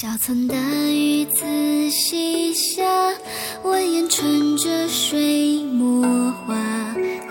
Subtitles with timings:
[0.00, 0.54] 小村的
[0.90, 1.44] 雨自
[1.90, 2.82] 西下，
[3.62, 6.02] 蜿蜒穿着水墨
[6.46, 6.56] 画，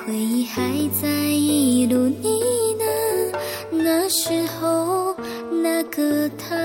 [0.05, 0.61] 回忆还
[1.01, 2.29] 在一路呢
[2.77, 3.35] 喃，
[3.71, 5.15] 那时候
[5.63, 6.55] 那个他。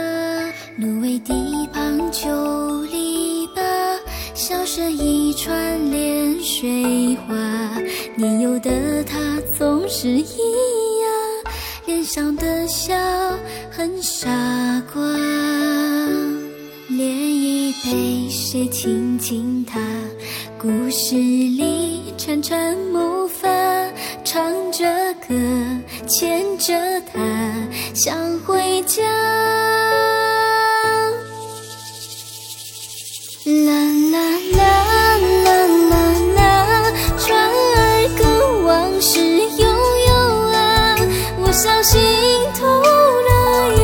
[0.77, 1.33] 芦苇地
[1.73, 3.63] 旁旧篱笆，
[4.35, 7.35] 笑声一串涟水花，
[8.15, 11.09] 年幼的他总是咿呀，
[11.87, 12.95] 脸上的笑
[13.71, 14.29] 很傻。
[18.85, 19.81] 轻轻踏？
[20.61, 23.89] 故事里串串木筏，
[24.23, 24.85] 唱着
[25.27, 25.35] 歌，
[26.07, 26.75] 牵着
[27.11, 27.19] 她，
[27.95, 29.03] 想回家。
[33.47, 33.73] 啦
[34.13, 34.19] 啦
[34.53, 35.49] 啦啦
[35.89, 35.95] 啦
[36.37, 37.79] 啦，船儿
[38.19, 39.65] 跟往事悠
[40.09, 40.13] 悠
[40.53, 40.95] 啊，
[41.39, 41.99] 我小心
[42.55, 43.33] 偷了
[43.79, 43.81] 一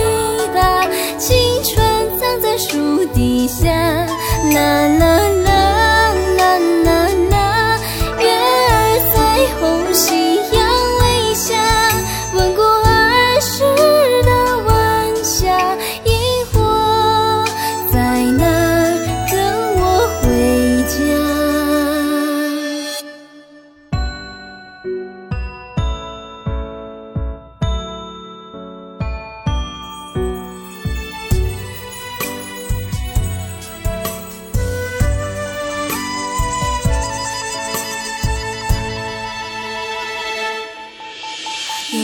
[0.54, 1.80] 把青春
[2.18, 3.79] 藏在树底下。
[4.54, 5.09] 啦啦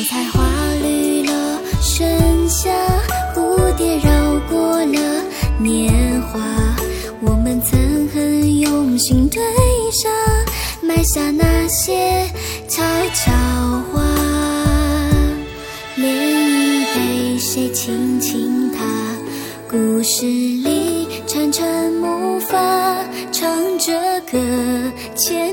[0.06, 0.40] 油菜花
[0.82, 2.70] 绿了盛夏，
[3.34, 5.24] 蝴蝶绕过了
[5.58, 6.38] 年华。
[7.20, 9.42] 我们曾很用心堆
[9.90, 10.08] 沙，
[10.80, 12.24] 埋下那些
[12.68, 13.32] 悄悄
[13.92, 14.00] 话。
[15.96, 18.84] 涟漪被谁轻轻踏？
[19.68, 23.92] 故事里潺潺木筏，唱着
[24.30, 24.38] 歌，
[25.16, 25.52] 牵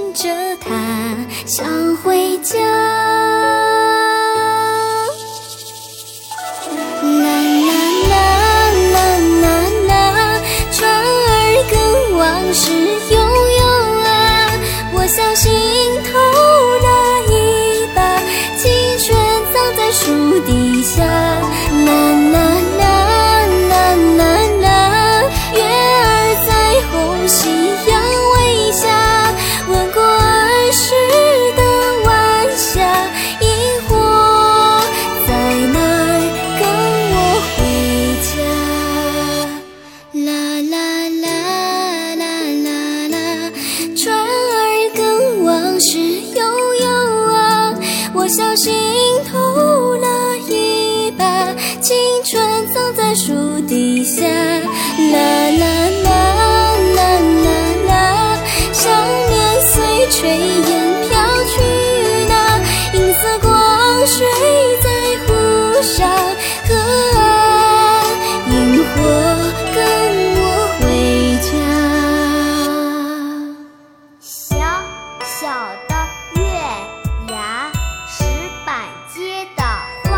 [20.03, 21.12] 树底下。
[53.25, 54.59] 树底下啦
[55.13, 55.63] 啦
[56.03, 56.11] 啦
[56.93, 56.99] 啦
[57.45, 57.47] 啦
[57.87, 57.91] 啦
[58.73, 58.83] 想
[59.29, 59.71] 念随
[60.09, 60.69] 炊烟
[61.07, 61.09] 飘
[61.45, 61.55] 去
[62.27, 62.33] 那
[62.93, 63.47] 银色光
[64.05, 64.27] 水
[64.81, 64.85] 在
[65.25, 65.29] 湖
[65.81, 65.95] 上
[66.67, 66.71] 隔
[68.51, 68.53] 萤
[68.83, 68.91] 火
[69.73, 69.79] 跟
[70.35, 70.43] 我
[70.81, 70.83] 回
[71.39, 71.49] 家
[74.19, 74.51] 小
[75.23, 75.47] 小
[75.87, 75.91] 的
[76.41, 76.43] 月
[77.33, 77.71] 牙
[78.09, 78.25] 石
[78.65, 78.83] 板
[79.15, 79.15] 街
[79.55, 79.63] 的
[80.09, 80.11] 画。